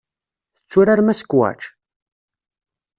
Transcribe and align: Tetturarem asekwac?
Tetturarem 0.59 1.11
asekwac? 1.11 1.61